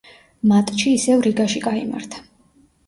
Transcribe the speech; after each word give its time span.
მატჩი 0.51 0.95
ისევ 1.01 1.21
რიგაში 1.29 1.65
გაიმართა. 1.69 2.29